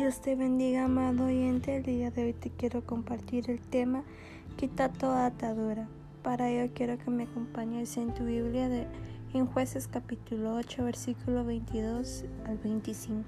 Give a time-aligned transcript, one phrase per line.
[0.00, 1.76] Dios te bendiga, amado oyente.
[1.76, 4.02] El día de hoy te quiero compartir el tema
[4.56, 5.88] Quita toda atadura.
[6.22, 8.86] Para ello quiero que me acompañes en tu Biblia de,
[9.34, 13.22] en Jueces capítulo 8, versículo 22 al 25.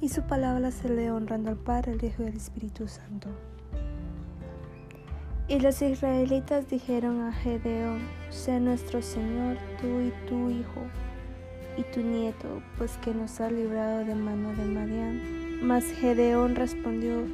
[0.00, 3.28] Y su palabra se lee honrando al Padre, el Hijo y al Espíritu Santo.
[5.46, 10.80] Y los israelitas dijeron a Gedeón, sea nuestro Señor, tú y tu hijo
[11.76, 15.20] y tu nieto, pues que nos ha librado de mano de Madián.
[15.62, 17.24] Mas Gedeón respondió,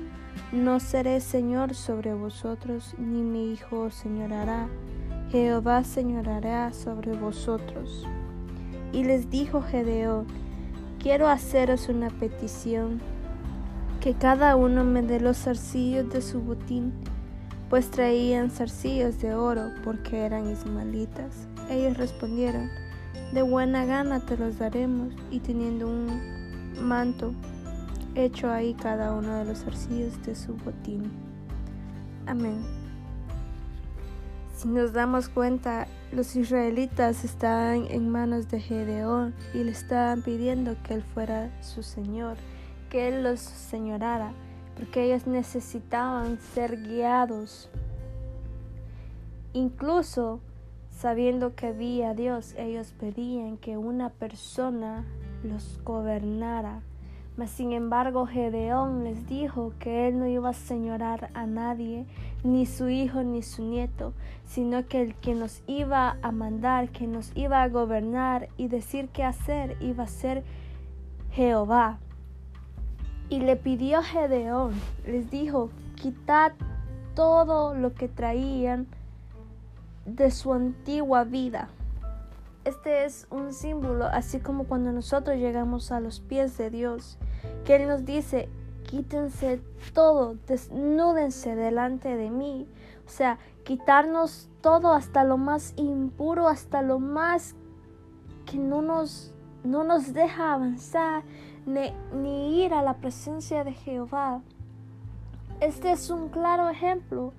[0.53, 4.69] no seré Señor sobre vosotros, ni mi hijo señorará.
[5.31, 8.07] Jehová señorará sobre vosotros.
[8.93, 10.27] Y les dijo Gedeón,
[10.99, 13.01] quiero haceros una petición,
[14.01, 16.93] que cada uno me dé los zarcillos de su botín,
[17.69, 21.49] pues traían zarcillos de oro, porque eran ismaelitas.
[21.69, 22.71] Ellos respondieron,
[23.33, 26.21] de buena gana te los daremos, y teniendo un
[26.81, 27.33] manto,
[28.15, 31.11] hecho ahí cada uno de los arcillos de su botín.
[32.27, 32.63] Amén.
[34.57, 40.75] Si nos damos cuenta, los israelitas estaban en manos de Gedeón y le estaban pidiendo
[40.83, 42.37] que él fuera su señor,
[42.91, 44.33] que él los señorara,
[44.77, 47.71] porque ellos necesitaban ser guiados.
[49.53, 50.41] Incluso
[50.99, 55.05] Sabiendo que había Dios, ellos pedían que una persona
[55.45, 56.81] los gobernara.
[57.37, 62.05] Mas sin embargo Gedeón les dijo que él no iba a señorar a nadie,
[62.43, 64.13] ni su hijo ni su nieto,
[64.45, 69.09] sino que el que nos iba a mandar, que nos iba a gobernar y decir
[69.11, 70.43] qué hacer, iba a ser
[71.31, 72.01] Jehová.
[73.29, 74.73] Y le pidió Gedeón,
[75.07, 76.55] les dijo, quitad
[77.15, 78.89] todo lo que traían
[80.15, 81.69] de su antigua vida.
[82.65, 87.19] Este es un símbolo, así como cuando nosotros llegamos a los pies de Dios,
[87.65, 88.49] que Él nos dice,
[88.85, 89.61] quítense
[89.93, 92.67] todo, desnúdense delante de mí.
[93.07, 97.55] O sea, quitarnos todo hasta lo más impuro, hasta lo más
[98.45, 99.33] que no nos,
[99.65, 101.23] no nos deja avanzar
[101.65, 104.43] ni, ni ir a la presencia de Jehová.
[105.61, 107.33] Este es un claro ejemplo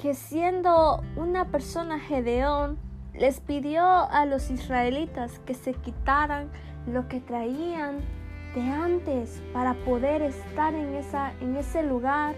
[0.00, 2.78] que siendo una persona Gedeón,
[3.14, 6.50] les pidió a los israelitas que se quitaran
[6.86, 8.00] lo que traían
[8.54, 12.34] de antes para poder estar en, esa, en ese lugar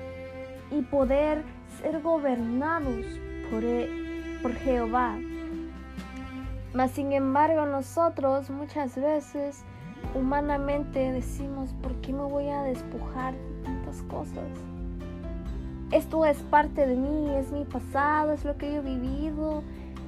[0.70, 1.42] y poder
[1.80, 3.06] ser gobernados
[3.50, 5.18] por, e, por Jehová.
[6.74, 9.64] Mas sin embargo nosotros muchas veces
[10.14, 14.77] humanamente decimos, ¿por qué me voy a despojar de tantas cosas?
[15.90, 19.62] Esto es parte de mí, es mi pasado, es lo que yo he vivido,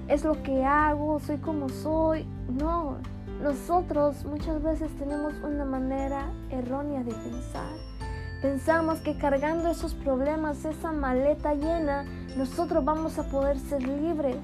[0.08, 2.26] es lo que hago, soy como soy.
[2.48, 2.98] No,
[3.42, 7.72] nosotros muchas veces tenemos una manera errónea de pensar.
[8.42, 12.04] Pensamos que cargando esos problemas, esa maleta llena,
[12.36, 14.36] nosotros vamos a poder ser libres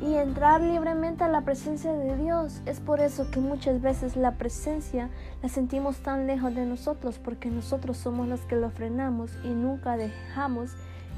[0.00, 2.60] y entrar libremente a la presencia de Dios.
[2.66, 5.10] Es por eso que muchas veces la presencia
[5.42, 9.96] la sentimos tan lejos de nosotros, porque nosotros somos los que lo frenamos y nunca
[9.96, 10.72] dejamos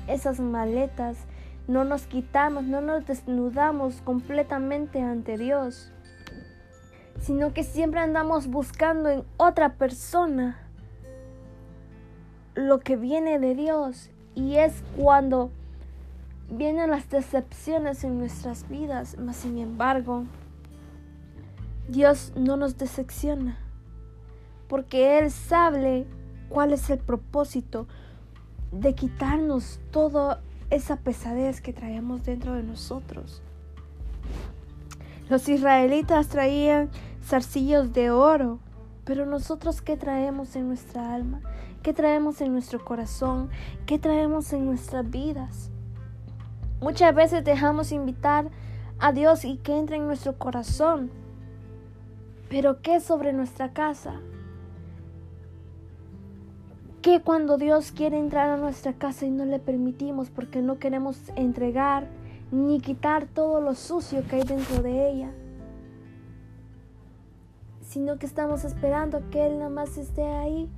[0.06, 1.18] esas maletas,
[1.66, 5.92] no nos quitamos, no nos desnudamos completamente ante Dios,
[7.20, 10.58] sino que siempre andamos buscando en otra persona
[12.54, 15.50] lo que viene de Dios y es cuando
[16.50, 20.24] vienen las decepciones en nuestras vidas, mas sin embargo,
[21.88, 23.58] Dios no nos decepciona,
[24.68, 26.06] porque Él sabe
[26.48, 27.86] cuál es el propósito
[28.72, 33.42] de quitarnos toda esa pesadez que traemos dentro de nosotros.
[35.28, 36.90] Los israelitas traían
[37.22, 38.58] zarcillos de oro,
[39.04, 41.40] pero nosotros qué traemos en nuestra alma,
[41.82, 43.50] qué traemos en nuestro corazón,
[43.86, 45.70] qué traemos en nuestras vidas.
[46.80, 48.50] Muchas veces dejamos invitar
[49.00, 51.10] a Dios y que entre en nuestro corazón.
[52.48, 54.20] Pero ¿qué sobre nuestra casa?
[57.02, 61.20] ¿Qué cuando Dios quiere entrar a nuestra casa y no le permitimos porque no queremos
[61.36, 62.06] entregar
[62.50, 65.30] ni quitar todo lo sucio que hay dentro de ella?
[67.82, 70.70] Sino que estamos esperando que Él nada más esté ahí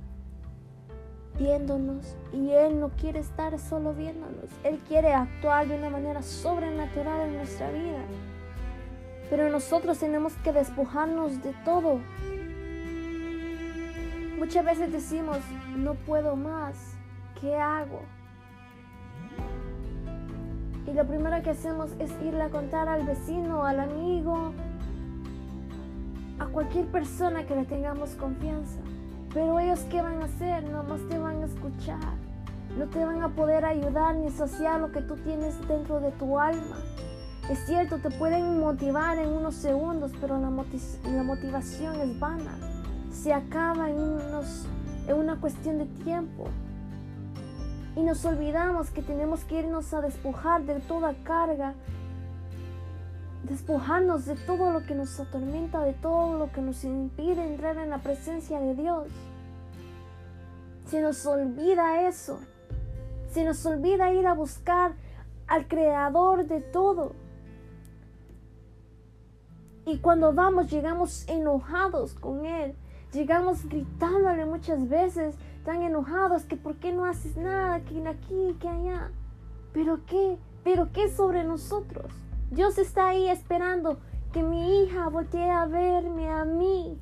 [1.41, 4.49] viéndonos y Él no quiere estar solo viéndonos.
[4.63, 7.99] Él quiere actuar de una manera sobrenatural en nuestra vida.
[9.29, 11.99] Pero nosotros tenemos que despojarnos de todo.
[14.37, 15.37] Muchas veces decimos,
[15.75, 16.75] no puedo más,
[17.39, 18.01] ¿qué hago?
[20.87, 24.53] Y lo primero que hacemos es irle a contar al vecino, al amigo,
[26.39, 28.79] a cualquier persona que le tengamos confianza.
[29.33, 30.63] Pero ellos qué van a hacer?
[30.69, 31.99] Nomás te van a escuchar.
[32.77, 36.39] No te van a poder ayudar ni saciar lo que tú tienes dentro de tu
[36.39, 36.77] alma.
[37.49, 42.57] Es cierto, te pueden motivar en unos segundos, pero la, motivación es vana.
[43.11, 44.67] Se acaba en, unos,
[45.07, 46.45] en una cuestión de tiempo.
[47.95, 51.73] Y nos olvidamos que tenemos que irnos a despojar de toda carga,
[53.43, 57.89] despojarnos de todo lo que nos atormenta, de todo lo que nos impide entrar en
[57.89, 59.07] la presencia de Dios.
[60.85, 62.39] Se nos olvida eso.
[63.31, 64.93] Se nos olvida ir a buscar
[65.47, 67.13] al creador de todo.
[69.85, 72.75] Y cuando vamos, llegamos enojados con Él.
[73.13, 75.35] Llegamos gritándole muchas veces,
[75.65, 79.11] tan enojados que por qué no haces nada, que aquí, que allá.
[79.73, 82.11] Pero qué, pero qué sobre nosotros.
[82.51, 83.99] Dios está ahí esperando
[84.33, 86.99] que mi hija voltee a verme a mí,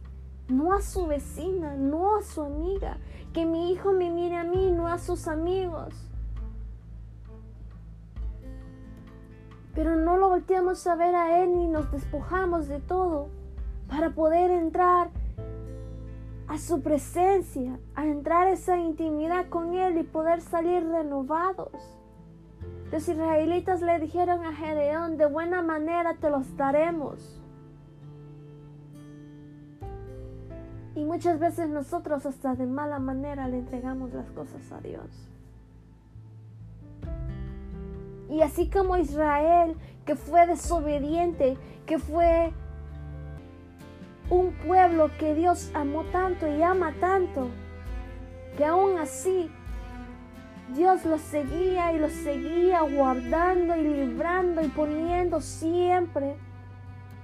[0.47, 2.97] no a su vecina, no a su amiga.
[3.33, 5.95] Que mi hijo me mire a mí, no a sus amigos.
[9.73, 13.29] Pero no lo volteamos a ver a Él ni nos despojamos de todo
[13.87, 15.09] para poder entrar
[16.47, 21.98] a su presencia, a entrar a esa intimidad con Él y poder salir renovados.
[22.91, 27.39] Los israelitas le dijeron a Gedeón, de buena manera te los daremos.
[30.95, 35.29] Y muchas veces nosotros hasta de mala manera le entregamos las cosas a Dios.
[38.29, 39.75] Y así como Israel,
[40.05, 42.51] que fue desobediente, que fue
[44.29, 47.49] un pueblo que Dios amó tanto y ama tanto,
[48.57, 49.49] que aún así
[50.75, 56.35] Dios los seguía y los seguía guardando y librando y poniendo siempre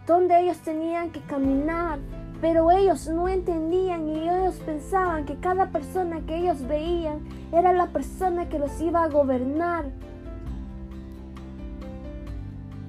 [0.07, 1.99] donde ellos tenían que caminar.
[2.41, 7.19] Pero ellos no entendían y ellos pensaban que cada persona que ellos veían
[7.51, 9.85] era la persona que los iba a gobernar.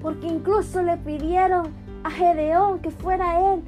[0.01, 1.71] Porque incluso le pidieron
[2.03, 3.63] a Gedeón que fuera él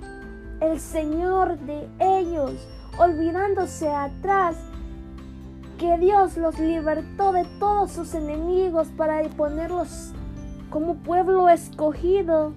[0.61, 4.57] el Señor de ellos, olvidándose atrás
[5.79, 10.11] que Dios los libertó de todos sus enemigos para ponerlos
[10.69, 12.53] como pueblo escogido.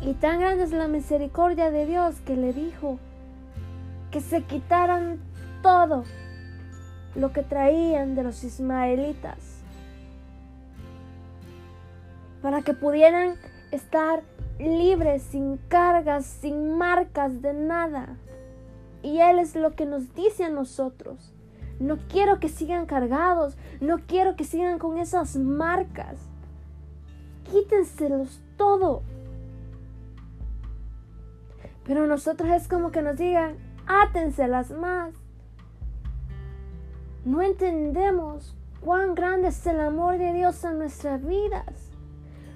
[0.00, 3.00] Y tan grande es la misericordia de Dios que le dijo
[4.12, 5.18] que se quitaran
[5.60, 6.04] todo
[7.16, 9.58] lo que traían de los ismaelitas
[12.40, 13.34] para que pudieran
[13.72, 14.22] estar
[14.60, 18.16] libres, sin cargas, sin marcas de nada.
[19.02, 21.34] Y Él es lo que nos dice a nosotros.
[21.80, 26.18] No quiero que sigan cargados, no quiero que sigan con esas marcas.
[27.50, 29.02] Quítenselos todo.
[31.84, 35.14] Pero nosotros es como que nos digan, átenselas más.
[37.24, 41.90] No entendemos cuán grande es el amor de Dios en nuestras vidas.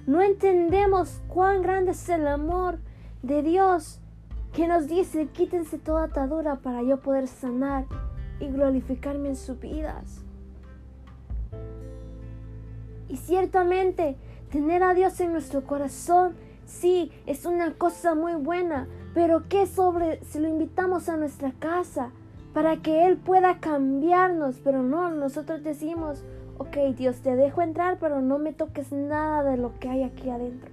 [0.06, 2.78] No entendemos cuán grande es el amor
[3.22, 4.00] de Dios
[4.52, 7.86] que nos dice, quítense toda atadura para yo poder sanar
[8.40, 10.22] y glorificarme en sus vidas.
[13.08, 14.16] Y ciertamente,
[14.50, 16.34] tener a Dios en nuestro corazón,
[16.64, 22.10] sí, es una cosa muy buena, pero ¿qué sobre si lo invitamos a nuestra casa
[22.54, 24.60] para que Él pueda cambiarnos?
[24.64, 26.24] Pero no, nosotros decimos,
[26.58, 30.30] ok Dios, te dejo entrar, pero no me toques nada de lo que hay aquí
[30.30, 30.70] adentro.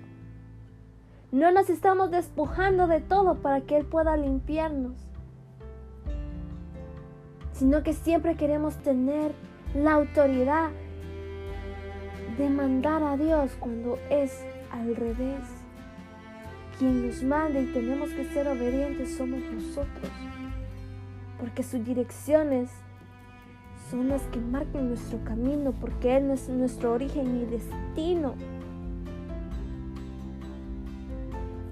[1.31, 5.08] No nos estamos despojando de todo para que Él pueda limpiarnos,
[7.59, 9.33] sino que siempre queremos tener
[9.75, 10.69] la autoridad
[12.37, 15.43] de mandar a Dios cuando es al revés.
[16.77, 20.09] Quien nos manda y tenemos que ser obedientes somos nosotros,
[21.37, 22.69] porque sus direcciones
[23.91, 28.35] son las que marcan nuestro camino porque Él es nuestro origen y destino.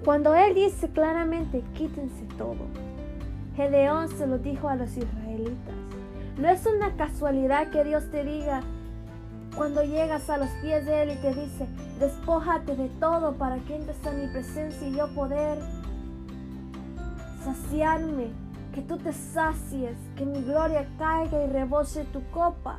[0.03, 2.58] Cuando Él dice claramente, quítense todo,
[3.57, 5.73] Gedeón se lo dijo a los israelitas.
[6.37, 8.61] No es una casualidad que Dios te diga
[9.55, 11.67] cuando llegas a los pies de Él y te dice,
[11.99, 15.57] despójate de todo para que entres a mi presencia y yo poder
[17.43, 18.27] saciarme
[18.75, 22.77] que tú te sacies, que mi gloria caiga y rebose tu copa.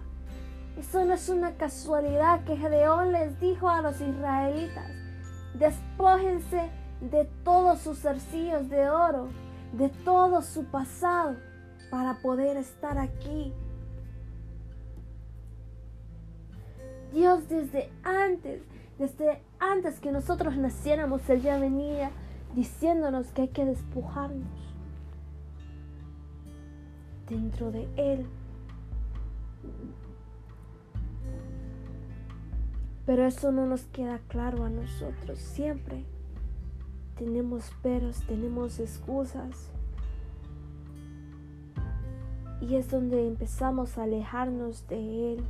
[0.78, 4.87] Eso no es una casualidad que Gedeón les dijo a los israelitas.
[5.54, 6.70] Despójense
[7.00, 9.26] de todos sus arcillos de oro,
[9.73, 11.37] de todo su pasado,
[11.91, 13.53] para poder estar aquí.
[17.13, 18.63] Dios desde antes,
[18.99, 22.11] desde antes que nosotros naciéramos, Él ya venía
[22.55, 24.47] diciéndonos que hay que despojarnos
[27.29, 28.27] dentro de Él.
[33.07, 35.39] Pero eso no nos queda claro a nosotros.
[35.39, 36.05] Siempre
[37.19, 39.71] tenemos peros, tenemos excusas.
[42.61, 45.45] Y es donde empezamos a alejarnos de Él.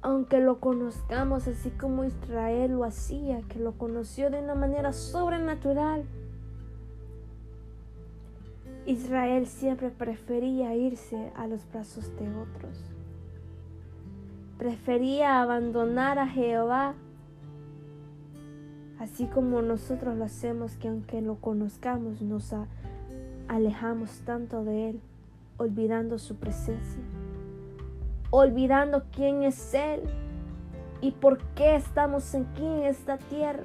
[0.00, 6.04] Aunque lo conozcamos así como Israel lo hacía, que lo conoció de una manera sobrenatural.
[8.86, 12.78] Israel siempre prefería irse a los brazos de otros.
[14.58, 16.94] Prefería abandonar a Jehová,
[18.98, 22.52] así como nosotros lo hacemos, que aunque lo conozcamos, nos
[23.48, 25.00] alejamos tanto de Él,
[25.58, 27.02] olvidando su presencia,
[28.30, 30.02] olvidando quién es Él
[31.00, 33.64] y por qué estamos aquí en esta tierra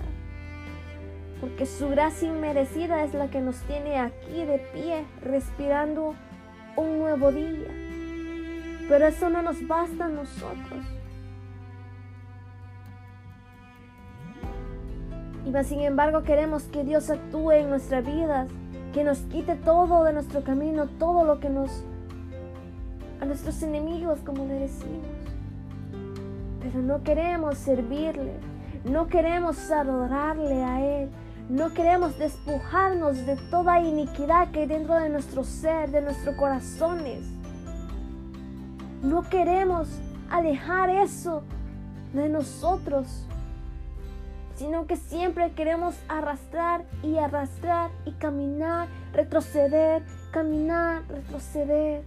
[1.41, 6.13] porque su gracia inmerecida es la que nos tiene aquí de pie, respirando
[6.77, 7.67] un nuevo día.
[8.88, 10.85] Pero eso no nos basta a nosotros.
[15.51, 18.48] Y más sin embargo queremos que Dios actúe en nuestras vidas,
[18.93, 21.84] que nos quite todo de nuestro camino, todo lo que nos...
[23.20, 25.05] a nuestros enemigos, como le decimos.
[26.62, 28.31] Pero no queremos servirle,
[28.86, 31.10] no queremos adorarle a Él,
[31.50, 37.25] no queremos despojarnos de toda iniquidad que hay dentro de nuestro ser, de nuestros corazones.
[39.03, 39.89] No queremos
[40.29, 41.43] alejar eso
[42.13, 43.27] de nosotros,
[44.62, 52.03] sino que siempre queremos arrastrar y arrastrar y caminar, retroceder, caminar, retroceder.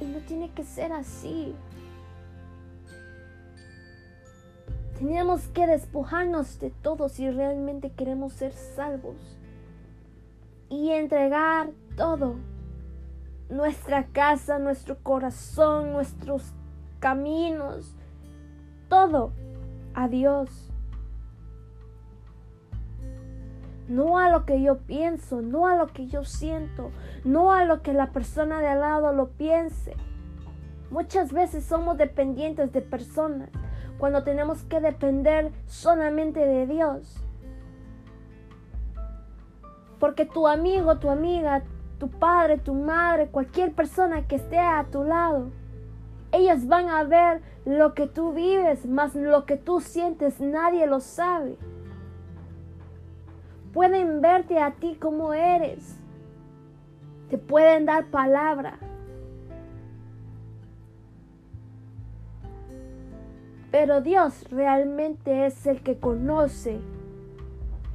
[0.00, 1.54] Y no tiene que ser así.
[4.98, 9.38] Teníamos que despojarnos de todo si realmente queremos ser salvos
[10.68, 12.34] y entregar todo,
[13.48, 16.52] nuestra casa, nuestro corazón, nuestros
[16.98, 17.94] caminos,
[18.88, 19.30] todo
[19.94, 20.73] a Dios.
[23.88, 26.90] No a lo que yo pienso, no a lo que yo siento,
[27.24, 29.94] no a lo que la persona de al lado lo piense.
[30.90, 33.50] Muchas veces somos dependientes de personas
[33.98, 37.16] cuando tenemos que depender solamente de Dios.
[39.98, 41.62] Porque tu amigo, tu amiga,
[41.98, 45.50] tu padre, tu madre, cualquier persona que esté a tu lado,
[46.32, 51.00] ellos van a ver lo que tú vives, más lo que tú sientes, nadie lo
[51.00, 51.56] sabe.
[53.74, 55.98] Pueden verte a ti como eres.
[57.28, 58.78] Te pueden dar palabra,
[63.74, 66.78] Pero Dios realmente es el que conoce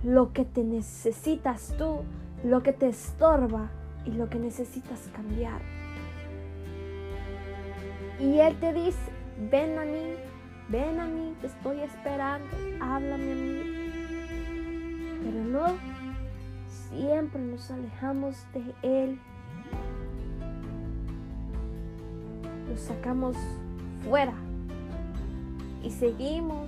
[0.04, 2.00] lo que te necesitas tú,
[2.44, 3.70] lo que te estorba
[4.04, 5.62] y lo que necesitas cambiar.
[8.20, 9.00] Y Él te dice,
[9.50, 10.16] ven a mí,
[10.68, 12.50] ven a mí, te estoy esperando,
[12.82, 13.79] háblame a mí.
[15.24, 15.66] Pero no,
[16.90, 19.20] siempre nos alejamos de Él.
[22.70, 23.36] Nos sacamos
[24.04, 24.34] fuera
[25.84, 26.68] y seguimos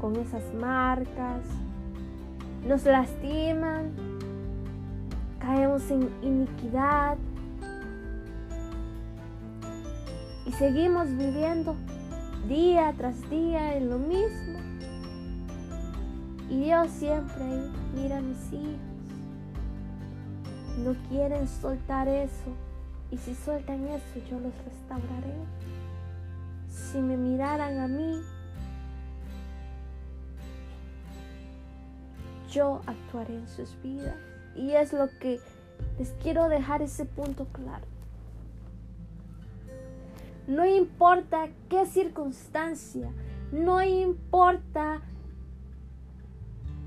[0.00, 1.42] con esas marcas,
[2.66, 3.92] nos lastiman,
[5.38, 7.16] caemos en iniquidad
[10.46, 11.74] y seguimos viviendo
[12.48, 14.63] día tras día en lo mismo.
[16.50, 17.44] Y Dios siempre
[17.94, 18.94] mira a mis hijos.
[20.78, 22.54] No quieren soltar eso.
[23.10, 25.34] Y si sueltan eso, yo los restauraré.
[26.68, 28.20] Si me miraran a mí,
[32.50, 34.16] yo actuaré en sus vidas.
[34.56, 35.40] Y es lo que
[35.98, 37.86] les quiero dejar ese punto claro.
[40.46, 43.10] No importa qué circunstancia,
[43.50, 45.00] no importa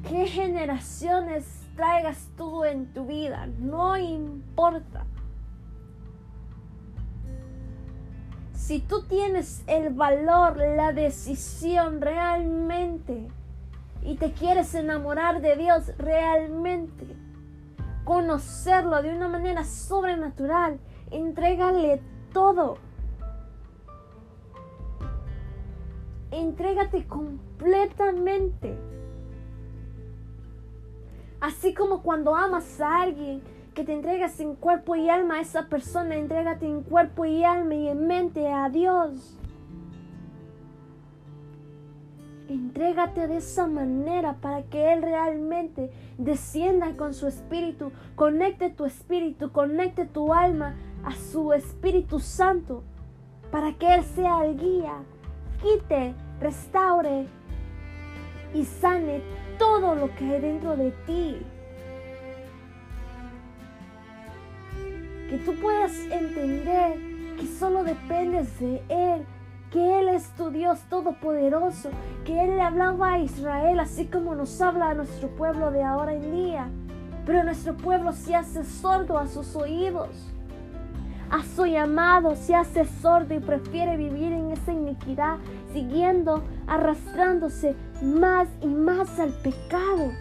[0.03, 5.05] qué generaciones traigas tú en tu vida, no importa.
[8.53, 13.27] Si tú tienes el valor, la decisión realmente
[14.03, 17.05] y te quieres enamorar de Dios realmente,
[18.03, 20.79] conocerlo de una manera sobrenatural,
[21.11, 22.01] entrégale
[22.33, 22.77] todo.
[26.31, 28.77] Entrégate completamente.
[31.39, 33.41] Así como cuando amas a alguien,
[33.77, 37.75] que te entregas en cuerpo y alma a esa persona, entrégate en cuerpo y alma
[37.75, 39.37] y en mente a Dios.
[42.49, 49.51] Entrégate de esa manera para que Él realmente descienda con su espíritu, conecte tu espíritu,
[49.51, 52.81] conecte tu alma a su Espíritu Santo,
[53.51, 55.03] para que Él sea el guía,
[55.61, 57.27] quite, restaure
[58.53, 59.21] y sane
[59.57, 61.37] todo lo que hay dentro de ti.
[65.29, 66.97] Que tú puedas entender
[67.37, 69.25] que solo dependes de Él
[69.71, 71.89] que Él es tu Dios todopoderoso,
[72.25, 76.13] que Él le hablaba a Israel así como nos habla a nuestro pueblo de ahora
[76.13, 76.69] en día.
[77.25, 80.09] Pero nuestro pueblo se hace sordo a sus oídos.
[81.29, 85.37] A su llamado se hace sordo y prefiere vivir en esa iniquidad,
[85.73, 90.11] siguiendo, arrastrándose más y más al pecado.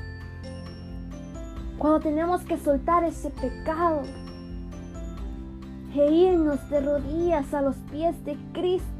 [1.78, 4.02] Cuando tenemos que soltar ese pecado
[5.95, 8.97] e irnos de rodillas a los pies de Cristo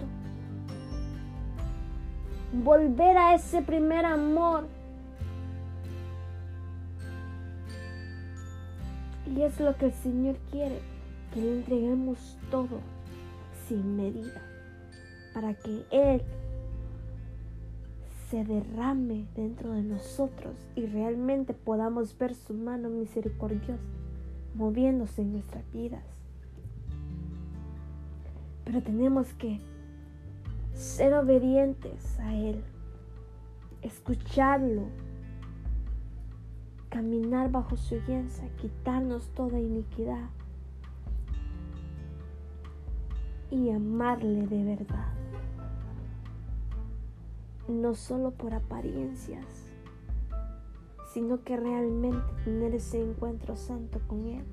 [2.65, 4.67] volver a ese primer amor.
[9.35, 10.81] Y es lo que el Señor quiere,
[11.33, 12.81] que le entreguemos todo
[13.69, 14.41] sin medida,
[15.35, 16.23] para que Él
[18.37, 23.81] se derrame dentro de nosotros y realmente podamos ver su mano misericordiosa
[24.55, 26.05] moviéndose en nuestras vidas.
[28.67, 29.59] Pero tenemos que
[30.75, 32.63] ser obedientes a Él,
[33.81, 34.83] escucharlo,
[36.91, 40.29] caminar bajo su guianza, quitarnos toda iniquidad
[43.51, 45.26] y amarle de verdad.
[47.69, 49.45] No solo por apariencias,
[51.13, 54.45] sino que realmente tener ese encuentro santo con Él,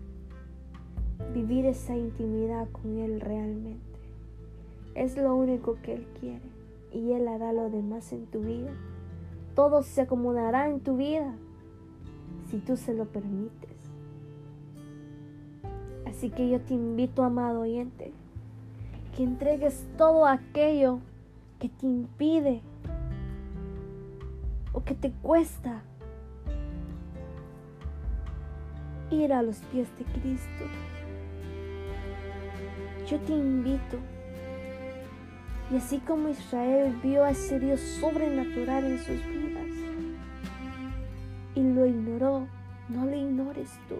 [1.33, 3.99] vivir esa intimidad con Él realmente.
[4.95, 6.45] Es lo único que Él quiere
[6.91, 8.71] y Él hará lo demás en tu vida.
[9.55, 11.35] Todo se acomodará en tu vida
[12.49, 13.69] si tú se lo permites.
[16.05, 18.11] Así que yo te invito, amado oyente,
[19.15, 20.99] que entregues todo aquello
[21.59, 22.61] que te impide
[24.73, 25.81] o que te cuesta
[29.11, 30.65] ir a los pies de Cristo.
[33.07, 33.99] Yo te invito
[35.71, 39.53] y así como Israel vio a ese Dios sobrenatural en sus vidas
[41.55, 42.47] y lo ignoró,
[42.89, 43.95] no lo ignores tú.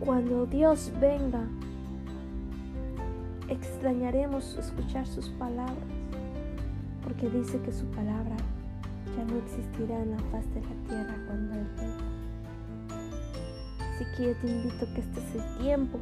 [0.00, 1.44] Cuando Dios venga,
[3.48, 5.76] extrañaremos escuchar sus palabras,
[7.02, 8.36] porque dice que su palabra
[9.16, 11.96] ya no existirá en la faz de la tierra cuando Él venga.
[13.94, 15.98] Así que yo te invito que este es el tiempo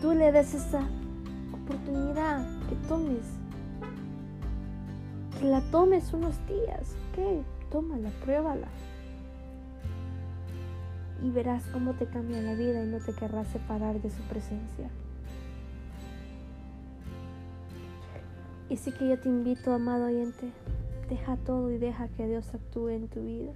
[0.00, 0.82] tú le des esa
[1.52, 3.26] oportunidad, que tomes,
[5.38, 8.68] que la tomes unos días, ok, tómala, pruébala.
[11.22, 14.88] Y verás cómo te cambia la vida y no te querrás separar de su presencia.
[18.68, 20.50] Y sí que yo te invito, amado oyente,
[21.08, 23.52] deja todo y deja que Dios actúe en tu vida.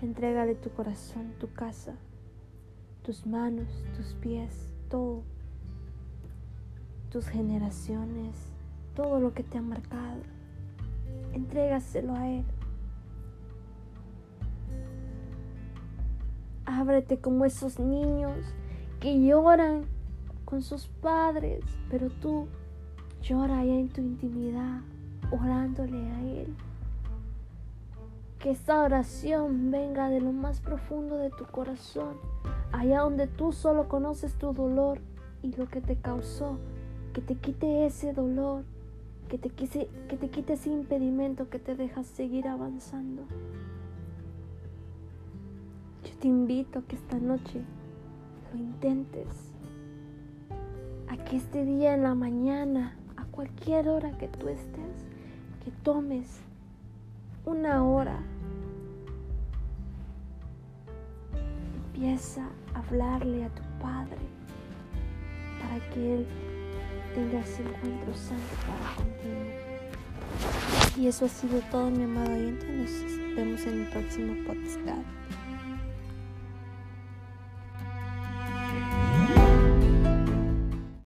[0.00, 1.96] Entrégale tu corazón, tu casa,
[3.02, 5.22] tus manos, tus pies, todo
[7.10, 8.36] tus generaciones,
[8.94, 10.20] todo lo que te ha marcado.
[11.32, 12.44] Entrégaselo a Él.
[16.68, 18.36] Ábrete como esos niños
[19.00, 19.86] que lloran
[20.44, 22.46] con sus padres, pero tú
[23.22, 24.80] llora allá en tu intimidad,
[25.30, 26.54] orándole a Él.
[28.38, 32.16] Que esa oración venga de lo más profundo de tu corazón,
[32.72, 35.00] allá donde tú solo conoces tu dolor
[35.42, 36.58] y lo que te causó
[37.12, 38.62] que te quite ese dolor,
[39.28, 43.24] que te, quise, que te quite ese impedimento que te deja seguir avanzando.
[46.20, 47.62] Te invito a que esta noche
[48.52, 49.52] lo intentes,
[51.06, 55.06] a que este día en la mañana, a cualquier hora que tú estés,
[55.64, 56.40] que tomes
[57.44, 58.18] una hora.
[61.94, 64.18] Empieza a hablarle a tu Padre
[65.62, 66.26] para que Él
[67.14, 69.68] tengas encuentro santo para contigo.
[70.96, 72.66] Y eso ha sido todo, mi amado oyente.
[72.66, 74.80] Nos vemos en el próximo podcast.